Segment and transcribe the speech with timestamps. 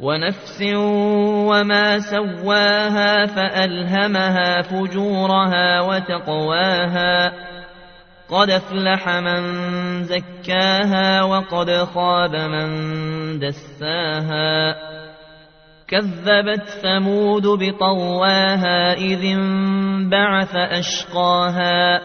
[0.00, 0.62] ونفس
[1.50, 7.32] وما سواها فألهمها فجورها وتقواها
[8.28, 9.42] قد أفلح من
[10.04, 12.68] زكاها وقد خاب من
[13.38, 14.76] دساها
[15.88, 22.00] كذبت ثمود بطواها إذ انبعث أشقاها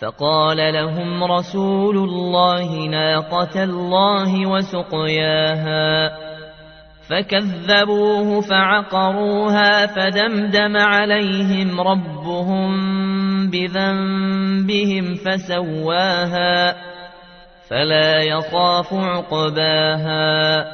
[0.00, 6.25] فقال لهم رسول الله ناقة الله وسقياها
[7.10, 12.70] فكذبوه فعقروها فدمدم عليهم ربهم
[13.50, 16.76] بذنبهم فسواها
[17.70, 20.64] فلا يخاف عقباها